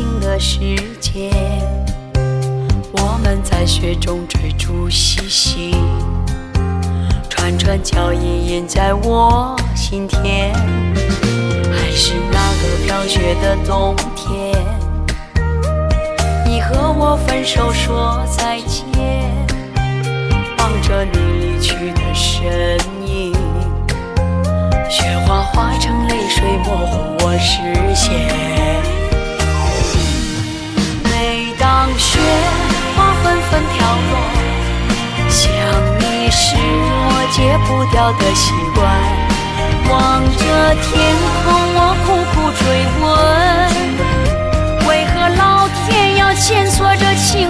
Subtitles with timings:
[0.00, 0.58] 新的世
[0.98, 1.30] 界，
[2.92, 5.76] 我们在雪中追逐嬉戏，
[7.28, 10.54] 串串脚印印在我心田，
[11.70, 14.56] 还是那个飘雪的冬天，
[16.46, 19.30] 你和我分手说再见，
[20.56, 23.34] 望着你离去的身影，
[24.88, 27.79] 雪花化成泪水模糊我视线。
[37.40, 38.84] 戒不掉的习惯。
[39.88, 40.44] 望着
[40.82, 42.62] 天空，我苦苦追
[43.00, 43.08] 问，
[44.86, 47.49] 为何老天要牵锁着情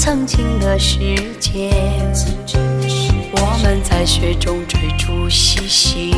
[0.00, 0.98] 曾经的世
[1.38, 1.70] 界。
[3.32, 6.16] 我们在雪中追逐嬉戏，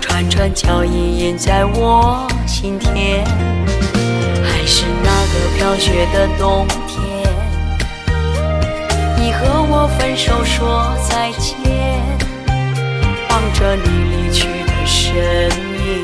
[0.00, 3.22] 串串脚印印在我心田。
[4.42, 6.98] 还是那个飘雪的冬天，
[9.18, 11.54] 你和我分手说再见，
[13.28, 15.12] 望着你离去的身
[15.84, 16.02] 影。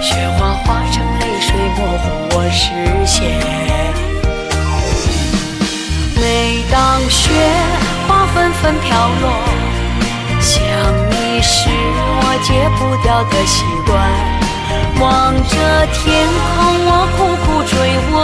[0.00, 2.72] 雪花化成泪水，模糊我视
[3.06, 3.61] 线。
[7.12, 7.28] 雪
[8.08, 8.88] 花纷纷飘
[9.20, 9.28] 落，
[10.40, 10.56] 想
[11.10, 13.92] 你是我戒不掉的习惯。
[14.98, 15.54] 望着
[15.92, 16.56] 天空，
[16.86, 17.72] 我苦苦追
[18.12, 18.16] 问，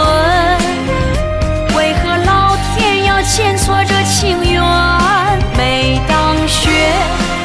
[1.77, 4.59] 为何老天要牵错这情缘？
[5.55, 6.69] 每当雪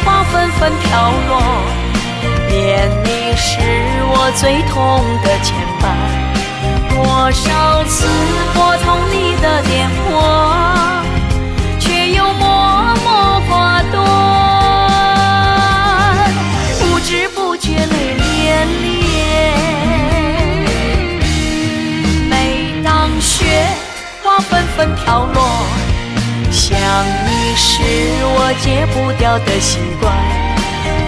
[0.02, 1.32] 花纷纷飘落。
[2.48, 3.50] 念你是
[4.08, 4.72] 我最痛
[5.22, 5.84] 的牵绊，
[6.88, 6.96] 多
[7.32, 8.08] 少次
[8.54, 10.08] 拨通你的电话，
[28.46, 30.12] 我戒不掉的习惯。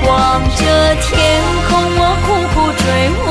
[0.09, 2.85] 望着天空，我苦苦追
[3.27, 3.29] 问，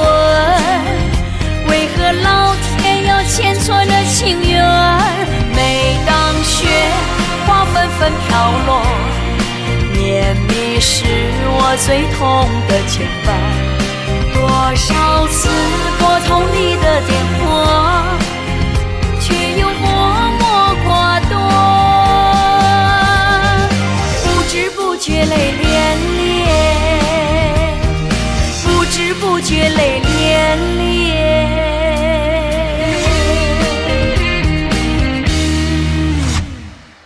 [1.72, 4.62] 为何老天要牵锁着情缘？
[5.56, 6.68] 每当雪
[7.48, 8.86] 花纷纷飘落，
[9.92, 11.04] 念你是
[11.48, 13.28] 我最痛的牵绊。
[14.36, 14.40] 多
[14.76, 15.50] 少次
[15.98, 16.15] 拨
[29.20, 30.95] 不觉泪涟涟